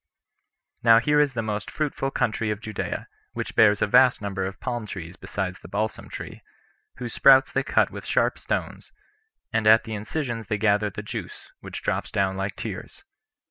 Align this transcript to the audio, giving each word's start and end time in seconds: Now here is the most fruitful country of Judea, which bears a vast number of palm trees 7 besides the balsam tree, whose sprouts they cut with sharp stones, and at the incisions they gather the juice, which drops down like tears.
Now 0.81 0.99
here 0.99 1.19
is 1.21 1.35
the 1.35 1.43
most 1.43 1.69
fruitful 1.69 2.09
country 2.09 2.49
of 2.49 2.59
Judea, 2.59 3.07
which 3.33 3.53
bears 3.53 3.83
a 3.83 3.85
vast 3.85 4.19
number 4.19 4.45
of 4.47 4.59
palm 4.59 4.87
trees 4.87 5.13
7 5.13 5.17
besides 5.21 5.59
the 5.59 5.67
balsam 5.67 6.09
tree, 6.09 6.41
whose 6.95 7.13
sprouts 7.13 7.53
they 7.53 7.61
cut 7.61 7.91
with 7.91 8.03
sharp 8.07 8.39
stones, 8.39 8.91
and 9.53 9.67
at 9.67 9.83
the 9.83 9.93
incisions 9.93 10.47
they 10.47 10.57
gather 10.57 10.89
the 10.89 11.03
juice, 11.03 11.51
which 11.59 11.83
drops 11.83 12.09
down 12.09 12.35
like 12.35 12.55
tears. 12.55 13.03